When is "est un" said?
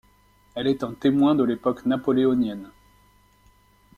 0.65-0.95